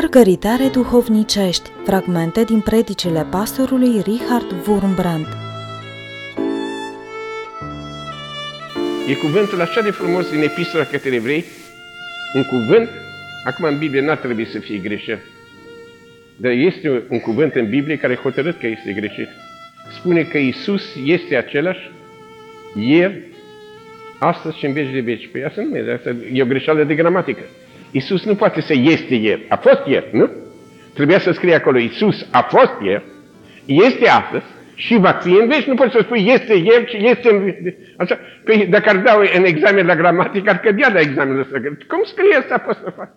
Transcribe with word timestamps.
Mărgăritare 0.00 0.68
duhovnicești, 0.72 1.70
fragmente 1.84 2.44
din 2.44 2.60
predicile 2.60 3.26
pastorului 3.30 4.00
Richard 4.10 4.50
Wurmbrand. 4.66 5.26
E 9.08 9.14
cuvântul 9.14 9.60
așa 9.60 9.80
de 9.80 9.90
frumos 9.90 10.30
din 10.30 10.42
epistola 10.42 10.84
către 10.84 11.14
evrei, 11.14 11.44
un 12.34 12.42
cuvânt, 12.42 12.88
acum 13.44 13.64
în 13.64 13.78
Biblie 13.78 14.00
n-ar 14.00 14.16
trebui 14.16 14.46
să 14.46 14.58
fie 14.58 14.78
greșit, 14.78 15.18
dar 16.36 16.52
este 16.52 17.02
un 17.08 17.20
cuvânt 17.20 17.54
în 17.54 17.68
Biblie 17.68 17.96
care 17.96 18.14
hotărât 18.14 18.58
că 18.58 18.66
este 18.66 18.92
greșit. 18.92 19.28
Spune 19.98 20.22
că 20.22 20.38
Isus 20.38 20.82
este 21.04 21.36
același 21.36 21.90
ieri, 22.74 23.20
astăzi 24.18 24.58
și 24.58 24.66
în 24.66 24.72
veci 24.72 24.92
de 24.92 25.00
veci. 25.00 25.28
Păi 25.32 25.44
asta 25.44 25.62
nu 25.62 25.76
e, 25.76 25.92
asta 25.92 26.16
e 26.32 26.42
o 26.42 26.46
greșeală 26.46 26.84
de 26.84 26.94
gramatică. 26.94 27.42
Isus 27.90 28.24
nu 28.24 28.34
poate 28.34 28.60
să 28.60 28.74
este 28.74 29.14
ieri. 29.14 29.46
A 29.48 29.56
fost 29.56 29.86
ieri, 29.86 30.08
nu? 30.12 30.30
Trebuia 30.94 31.18
să 31.18 31.30
scrie 31.30 31.54
acolo, 31.54 31.78
Isus 31.78 32.26
a 32.30 32.40
fost 32.42 32.72
ieri, 32.82 33.04
este 33.64 34.08
astăzi 34.08 34.44
și 34.74 34.96
va 34.96 35.10
fi 35.10 35.28
în 35.28 35.48
veci. 35.48 35.64
Nu 35.64 35.74
poți 35.74 35.92
să 35.92 35.98
spui 36.02 36.26
este 36.26 36.54
ieri 36.54 36.90
și 36.90 37.08
este 37.08 37.30
în 37.30 37.54
Așa, 37.96 38.18
păi 38.44 38.66
dacă 38.66 38.88
ar 38.88 38.96
dau 38.96 39.20
în 39.36 39.44
examen 39.44 39.86
la 39.86 39.96
gramatică, 39.96 40.50
ar 40.50 40.60
cădea 40.60 40.92
la 40.92 41.00
examenul 41.00 41.40
ăsta. 41.40 41.58
Cum 41.88 42.02
scrie 42.04 42.36
asta 42.36 42.58
pot 42.58 42.76
să 42.84 42.92
fac? 42.96 43.08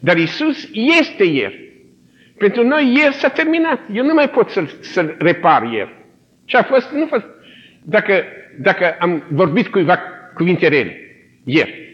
Dar 0.00 0.16
Isus 0.16 0.68
este 1.00 1.24
ieri. 1.24 1.68
Pentru 2.38 2.66
noi 2.66 2.96
ieri 2.96 3.14
s-a 3.14 3.28
terminat. 3.28 3.80
Eu 3.92 4.04
nu 4.04 4.14
mai 4.14 4.30
pot 4.30 4.50
să-l, 4.50 4.70
să 4.80 5.14
repar 5.18 5.62
ieri. 5.72 5.94
Ce 6.44 6.56
a 6.56 6.62
fost, 6.62 6.90
nu 6.90 7.02
a 7.02 7.06
fost. 7.06 7.24
Dacă, 7.82 8.22
dacă 8.58 8.96
am 8.98 9.24
vorbit 9.28 9.68
cuiva 9.68 10.00
cuvinte 10.34 10.68
rele, 10.68 10.96
ieri, 11.44 11.89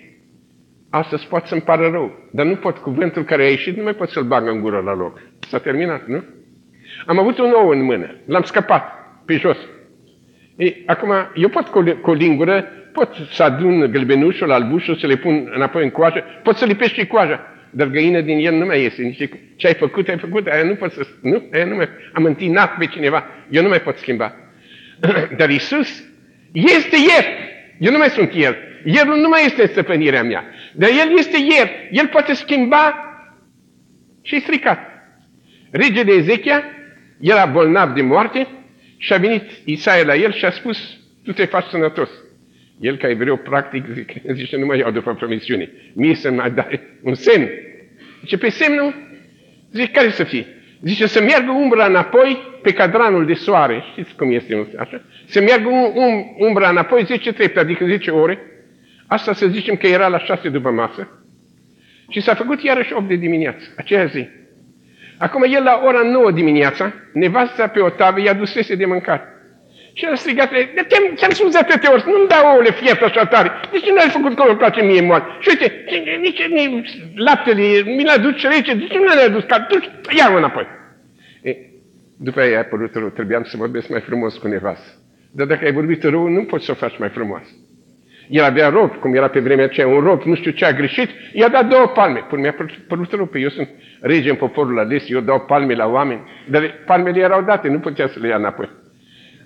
astăzi 0.97 1.27
poate 1.27 1.47
să-mi 1.47 1.61
pară 1.61 1.89
rău, 1.89 2.29
dar 2.31 2.47
nu 2.47 2.55
pot, 2.55 2.77
cuvântul 2.77 3.25
care 3.25 3.43
a 3.43 3.49
ieșit, 3.49 3.77
nu 3.77 3.83
mai 3.83 3.95
pot 3.95 4.09
să-l 4.09 4.23
bag 4.23 4.49
în 4.49 4.61
gură 4.61 4.83
la 4.85 4.95
loc. 4.95 5.21
S-a 5.49 5.59
terminat, 5.59 6.07
nu? 6.07 6.25
Am 7.07 7.19
avut 7.19 7.39
un 7.39 7.51
ou 7.51 7.69
în 7.69 7.83
mână, 7.83 8.15
l-am 8.27 8.43
scăpat 8.43 8.93
pe 9.25 9.37
jos. 9.37 9.59
Ei, 10.57 10.83
acum, 10.87 11.13
eu 11.35 11.49
pot 11.49 11.67
cu, 11.67 11.83
cu 12.03 12.11
o 12.11 12.13
lingură, 12.13 12.65
pot 12.93 13.15
să 13.31 13.43
adun 13.43 13.91
gălbenușul, 13.91 14.53
albușul, 14.53 14.97
să 14.97 15.07
le 15.07 15.17
pun 15.17 15.51
înapoi 15.55 15.83
în 15.83 15.91
coajă, 15.91 16.25
pot 16.43 16.57
să 16.57 16.65
lipești 16.65 17.01
și 17.01 17.07
coaja, 17.07 17.41
dar 17.71 17.87
găină 17.87 18.21
din 18.21 18.39
el 18.39 18.55
nu 18.55 18.65
mai 18.65 18.83
iese. 18.83 19.03
Nici 19.03 19.29
ce 19.57 19.67
ai 19.67 19.75
făcut, 19.75 20.09
ai 20.09 20.19
făcut, 20.19 20.47
aia 20.47 20.63
nu 20.63 20.75
pot 20.75 20.93
să... 20.93 21.07
Nu, 21.23 21.43
aia 21.53 21.65
nu 21.65 21.75
mai, 21.75 21.89
am 22.13 22.25
întinat 22.25 22.77
pe 22.77 22.87
cineva, 22.87 23.25
eu 23.51 23.63
nu 23.63 23.69
mai 23.69 23.81
pot 23.81 23.97
schimba. 23.97 24.35
dar 25.39 25.51
Isus 25.51 26.05
este 26.53 26.97
El. 27.19 27.25
Eu 27.79 27.93
nu 27.93 27.99
mai 27.99 28.09
sunt 28.09 28.31
El. 28.35 28.57
El 28.85 29.07
nu 29.07 29.29
mai 29.29 29.45
este 29.45 29.67
stăpânirea 29.67 30.23
mea. 30.23 30.45
Dar 30.77 30.89
El 30.89 31.19
este 31.19 31.37
El. 31.61 31.71
El 31.91 32.07
poate 32.07 32.35
schimba 32.35 32.95
și 34.23 34.41
stricat. 34.41 34.79
Regele 35.71 36.13
Ezechia 36.13 36.65
era 37.21 37.47
bolnav 37.47 37.95
de 37.95 38.03
moarte 38.03 38.47
și 38.97 39.13
a 39.13 39.17
venit 39.17 39.43
Isaia 39.65 40.05
la 40.05 40.15
el 40.15 40.33
și 40.33 40.45
a 40.45 40.51
spus, 40.51 40.99
tu 41.25 41.33
te 41.33 41.45
faci 41.45 41.67
sănătos. 41.67 42.11
El, 42.81 42.97
ca 42.97 43.09
evreu, 43.09 43.37
practic, 43.37 43.85
zice, 43.93 44.23
zice 44.33 44.57
nu 44.57 44.67
mai 44.67 44.79
iau 44.79 44.91
după 44.91 45.15
promisiune. 45.15 45.71
Mie 45.95 46.15
să 46.15 46.31
mai 46.31 46.51
dai 46.51 46.81
un 47.03 47.15
semn. 47.15 47.49
Zice, 48.21 48.39
pe 48.39 48.49
semnul, 48.49 48.95
zice, 49.73 49.91
care 49.91 50.11
să 50.11 50.25
fie? 50.25 50.47
Zice, 50.83 51.07
să 51.07 51.23
meargă 51.23 51.51
umbra 51.51 51.87
înapoi 51.87 52.39
pe 52.63 52.73
cadranul 52.73 53.27
de 53.27 53.35
soare. 53.35 53.85
Știți 53.91 54.15
cum 54.15 54.33
este 54.33 54.67
așa? 54.79 55.03
Să 55.27 55.41
meargă 55.41 55.69
um, 55.69 55.93
um, 55.95 56.37
umbra 56.39 56.69
înapoi 56.69 57.05
10 57.05 57.33
trepte, 57.33 57.59
adică 57.59 57.85
10 57.87 58.11
ore. 58.11 58.39
Asta 59.07 59.33
să 59.33 59.47
zicem 59.47 59.77
că 59.77 59.87
era 59.87 60.09
la 60.09 60.19
6 60.19 60.49
după 60.49 60.71
masă. 60.71 61.09
Și 62.09 62.21
s-a 62.21 62.35
făcut 62.35 62.63
iarăși 62.63 62.93
8 62.93 63.09
de 63.09 63.15
dimineață, 63.15 63.65
aceea 63.77 64.05
zi. 64.05 64.29
Acum 65.19 65.43
el 65.43 65.63
la 65.63 65.81
ora 65.85 66.03
9 66.03 66.31
dimineața, 66.31 66.93
nevasta 67.13 67.67
pe 67.67 67.81
o 67.81 67.89
tavă 67.89 68.21
i-a 68.21 68.33
dusese 68.33 68.75
de 68.75 68.87
mâncare. 68.87 69.23
Și 69.93 70.05
el 70.05 70.13
a 70.13 70.15
strigat, 70.15 70.49
te-am, 70.49 71.15
te-am 71.17 71.31
spus 71.31 71.53
de 71.53 71.59
atâtea 71.59 71.93
ori, 71.93 72.05
nu-mi 72.07 72.29
dau 72.29 72.53
ouăle 72.53 72.71
fiert 72.71 73.03
așa 73.03 73.25
tare. 73.25 73.51
De 73.73 73.79
ce 73.79 73.93
n-ai 73.93 74.09
făcut 74.09 74.37
că 74.37 74.43
îmi 74.49 74.57
place 74.59 74.83
mie 74.83 75.01
moale? 75.01 75.25
Și 75.41 75.49
uite, 75.49 75.85
nici, 76.21 76.47
nici 76.49 76.91
laptele, 77.15 77.83
mi 77.83 78.05
l-a 78.05 78.17
dus 78.17 78.43
rece, 78.43 78.75
de 78.75 78.87
ce 78.87 78.99
nu 78.99 79.05
l-ai 79.05 79.25
adus? 79.25 79.45
Duci, 79.69 79.91
ia-o 80.19 80.37
înapoi. 80.37 80.67
E, 81.43 81.57
după 82.17 82.41
aia 82.41 82.57
a 82.57 82.61
apărut 82.61 82.95
rău, 82.95 83.09
trebuiam 83.09 83.45
să 83.45 83.57
vorbesc 83.57 83.89
mai 83.89 84.01
frumos 84.01 84.37
cu 84.37 84.49
nevastă. 84.49 84.91
Dar 85.31 85.47
dacă 85.47 85.65
ai 85.65 85.73
vorbit 85.73 86.03
rău, 86.03 86.29
nu 86.29 86.45
poți 86.45 86.65
să 86.65 86.71
o 86.71 86.75
faci 86.75 86.99
mai 86.99 87.09
frumos. 87.09 87.43
El 88.29 88.45
avea 88.45 88.69
rob, 88.69 88.95
cum 88.95 89.15
era 89.15 89.29
pe 89.29 89.41
vremea 89.41 89.65
aceea, 89.65 89.87
un 89.87 90.01
rob, 90.01 90.23
nu 90.23 90.35
știu 90.35 90.51
ce 90.51 90.65
a 90.65 90.73
greșit, 90.73 91.09
i-a 91.33 91.49
dat 91.49 91.69
două 91.69 91.87
palme. 91.87 92.19
Până 92.29 92.41
mi-a 92.41 92.55
părut 92.89 93.13
rău, 93.13 93.27
pe 93.27 93.39
eu 93.39 93.49
sunt 93.49 93.69
rege 94.01 94.31
în 94.31 94.37
poporul 94.37 94.79
ales, 94.79 95.11
eu 95.11 95.21
dau 95.21 95.41
palme 95.41 95.75
la 95.75 95.87
oameni, 95.87 96.21
dar 96.49 96.75
palmele 96.87 97.21
erau 97.21 97.43
date, 97.43 97.69
nu 97.69 97.79
putea 97.79 98.07
să 98.07 98.19
le 98.21 98.29
ia 98.29 98.37
înapoi. 98.37 98.71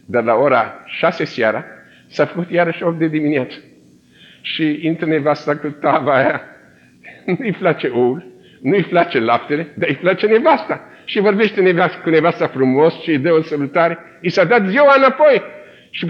Dar 0.07 0.25
la 0.25 0.35
ora 0.35 0.83
șase 0.87 1.25
seara 1.25 1.65
s-a 2.07 2.25
făcut 2.25 2.51
iarăși 2.51 2.83
8 2.83 2.99
de 2.99 3.07
dimineață. 3.07 3.57
Și 4.43 4.79
intră 4.83 5.07
nevasta 5.07 5.57
cu 5.57 5.69
tava 5.69 6.15
aia. 6.15 6.43
Nu-i 7.39 7.53
place 7.53 7.87
oul, 7.87 8.25
nu-i 8.63 8.83
place 8.83 9.21
laptele, 9.21 9.73
dar 9.75 9.89
îi 9.89 9.95
place 9.95 10.27
nevasta. 10.27 10.81
Și 11.05 11.21
vorbește 11.21 11.61
nevasta, 11.61 12.01
cu 12.03 12.11
nevasta 12.11 12.47
frumos 12.47 13.01
și 13.01 13.11
îi 13.11 13.19
dă 13.19 13.33
o 13.33 13.43
salutare. 13.43 13.99
I 14.21 14.29
s-a 14.29 14.45
dat 14.45 14.67
ziua 14.67 14.95
înapoi. 14.97 15.43
Și 15.91 16.07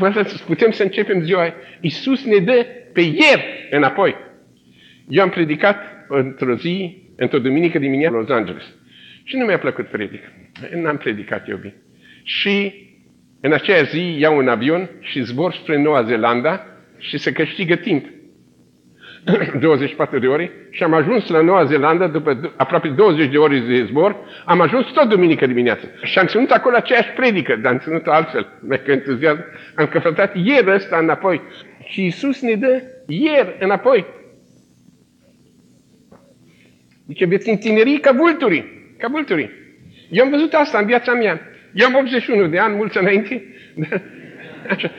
putem 0.46 0.70
să 0.70 0.82
începem 0.82 1.22
ziua. 1.22 1.54
Iisus 1.80 2.24
ne 2.24 2.38
dă 2.38 2.66
pe 2.92 3.00
ieri 3.00 3.68
înapoi. 3.70 4.14
Eu 5.08 5.22
am 5.22 5.30
predicat 5.30 5.78
într-o 6.08 6.54
zi, 6.54 7.02
într-o 7.16 7.38
duminică 7.38 7.78
dimineață 7.78 8.14
în 8.14 8.20
Los 8.20 8.30
Angeles. 8.30 8.64
Și 9.24 9.36
nu 9.36 9.44
mi-a 9.44 9.58
plăcut 9.58 9.86
predic. 9.86 10.22
N-am 10.74 10.96
predicat 10.96 11.48
eu 11.48 11.56
bine. 11.56 11.74
Și 12.22 12.72
în 13.41 13.52
aceea 13.52 13.82
zi 13.82 14.16
iau 14.18 14.36
un 14.36 14.48
avion 14.48 14.91
și 15.00 15.22
zbor 15.22 15.52
spre 15.52 15.82
Noua 15.82 16.02
Zeelandă 16.02 16.66
și 16.98 17.18
se 17.18 17.32
câștigă 17.32 17.74
timp. 17.74 18.06
24 19.60 20.19
de 20.19 20.26
ore 20.26 20.50
și 20.70 20.82
am 20.82 20.92
ajuns 20.92 21.28
la 21.28 21.41
Noua 21.41 21.64
Zeelandă 21.64 22.06
după 22.06 22.54
aproape 22.56 22.88
20 22.88 23.31
de 23.31 23.36
ore 23.36 23.58
de 23.58 23.84
zbor, 23.84 24.16
am 24.44 24.60
ajuns 24.60 24.86
tot 24.86 25.08
duminică 25.08 25.47
dimineață. 25.47 25.91
Și 26.03 26.19
am 26.19 26.26
ținut 26.26 26.50
acolo 26.50 26.76
aceeași 26.76 27.10
predică, 27.10 27.56
dar 27.62 27.72
am 27.72 27.78
ținut 27.78 28.06
altfel, 28.06 28.47
mai 28.60 28.82
că 28.84 28.91
entuziasm. 28.91 29.44
Am 29.75 29.86
căpătat 29.86 30.36
ieri 30.36 30.75
ăsta 30.75 30.98
înapoi. 30.98 31.41
Și 31.84 32.03
Iisus 32.03 32.41
ne 32.41 32.54
dă 32.54 32.82
ieri 33.06 33.56
înapoi. 33.59 34.06
Zice, 37.06 37.26
veți 37.26 37.48
întineri 37.48 37.98
ca 37.98 38.12
vulturii, 38.12 38.94
ca 38.98 39.09
vulturii. 39.09 39.50
Eu 40.10 40.25
am 40.25 40.30
văzut 40.30 40.53
asta 40.53 40.78
în 40.78 40.86
viața 40.86 41.12
mea. 41.12 41.41
Eu 41.75 41.86
am 41.86 41.94
81 41.94 42.47
de 42.47 42.59
ani, 42.59 42.76
mulți 42.76 42.98
înainte. 42.98 43.44
Dar, 43.75 44.03
așa. 44.70 44.91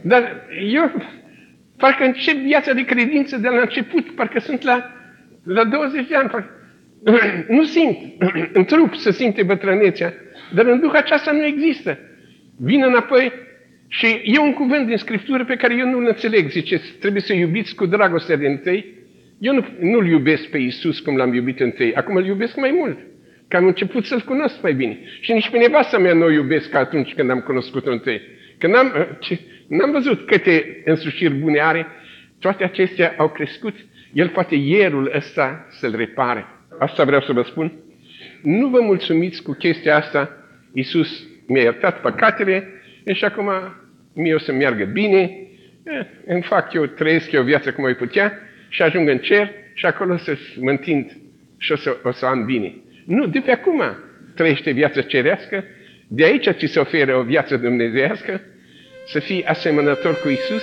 Dar 0.00 0.46
eu 0.72 0.92
parcă 1.78 2.04
încep 2.04 2.36
viața 2.36 2.72
de 2.72 2.84
credință 2.84 3.36
de 3.36 3.48
la 3.48 3.60
început, 3.60 4.14
parcă 4.14 4.38
sunt 4.38 4.62
la, 4.62 4.92
la 5.44 5.64
20 5.64 6.08
de 6.08 6.14
ani. 6.14 6.28
Parcă, 6.28 6.50
nu 7.56 7.64
simt, 7.64 7.98
în 8.58 8.64
trup 8.64 8.94
să 8.94 9.10
simte 9.10 9.42
bătrânețea, 9.42 10.14
dar 10.54 10.66
în 10.66 10.80
Duh 10.80 10.92
aceasta 10.94 11.32
nu 11.32 11.44
există. 11.44 11.98
Vin 12.60 12.82
înapoi 12.82 13.32
și 13.88 14.06
e 14.24 14.38
un 14.38 14.52
cuvânt 14.52 14.86
din 14.86 14.96
Scriptură 14.96 15.44
pe 15.44 15.56
care 15.56 15.76
eu 15.76 15.88
nu-l 15.90 16.06
înțeleg. 16.06 16.50
Zice, 16.50 16.80
trebuie 17.00 17.22
să 17.22 17.32
iubiți 17.32 17.74
cu 17.74 17.86
dragoste 17.86 18.36
de 18.36 18.46
întâi. 18.46 18.96
Eu 19.38 19.54
nu, 19.54 19.66
nu-L 19.80 20.06
iubesc 20.06 20.46
pe 20.46 20.58
Iisus 20.58 21.00
cum 21.00 21.16
l-am 21.16 21.34
iubit 21.34 21.60
întâi, 21.60 21.94
acum 21.94 22.16
îl 22.16 22.26
iubesc 22.26 22.56
mai 22.56 22.70
mult. 22.70 22.98
Că 23.48 23.56
am 23.56 23.66
început 23.66 24.04
să-L 24.04 24.20
cunosc 24.20 24.62
mai 24.62 24.72
bine. 24.72 24.98
Și 25.20 25.32
nici 25.32 25.50
pe 25.50 25.58
nevasta 25.58 25.98
mea 25.98 26.14
nu 26.14 26.24
o 26.24 26.30
iubesc 26.30 26.70
ca 26.70 26.78
atunci 26.78 27.14
când 27.14 27.30
am 27.30 27.40
cunoscut-o 27.40 27.90
întâi. 27.90 28.20
Că 28.58 28.66
n-am, 28.66 29.16
ce, 29.20 29.38
n-am 29.68 29.90
văzut 29.90 30.26
câte 30.26 30.82
însușiri 30.84 31.34
bune 31.34 31.60
are, 31.60 31.86
toate 32.38 32.64
acestea 32.64 33.14
au 33.16 33.28
crescut. 33.28 33.74
El 34.12 34.28
poate 34.28 34.54
ierul 34.54 35.12
ăsta 35.16 35.66
să-l 35.70 35.96
repare. 35.96 36.46
Asta 36.78 37.04
vreau 37.04 37.20
să 37.20 37.32
vă 37.32 37.42
spun. 37.42 37.72
Nu 38.42 38.68
vă 38.68 38.80
mulțumiți 38.80 39.42
cu 39.42 39.52
chestia 39.52 39.96
asta. 39.96 40.36
Iisus 40.72 41.26
mi-a 41.46 41.62
iertat 41.62 42.00
păcatele 42.00 42.68
și 43.12 43.24
acum 43.24 43.50
mie 44.14 44.34
o 44.34 44.38
să 44.38 44.52
meargă 44.52 44.84
bine. 44.84 45.20
Eh, 45.82 46.06
îmi 46.26 46.42
fac 46.42 46.72
eu, 46.72 46.86
trăiesc 46.86 47.32
eu 47.32 47.42
viața 47.42 47.72
cum 47.72 47.84
ai 47.84 47.94
putea 47.94 48.38
și 48.68 48.82
ajung 48.82 49.08
în 49.08 49.18
cer 49.18 49.50
și 49.74 49.86
acolo 49.86 50.16
să 50.16 50.36
mă 50.60 50.70
întind 50.70 51.16
și 51.58 51.72
o 51.72 51.76
să, 51.76 51.96
o 52.02 52.12
să 52.12 52.26
am 52.26 52.44
bine. 52.44 52.74
Nu, 53.04 53.26
de 53.26 53.40
pe 53.40 53.50
acum 53.50 53.82
trăiește 54.34 54.70
viața 54.70 55.02
cerească, 55.02 55.64
de 56.08 56.24
aici 56.24 56.48
ți 56.50 56.66
se 56.66 56.78
oferă 56.78 57.16
o 57.16 57.22
viață 57.22 57.56
dumnezească, 57.56 58.40
să 59.08 59.18
fii 59.18 59.44
asemănător 59.44 60.20
cu 60.20 60.28
Isus 60.28 60.62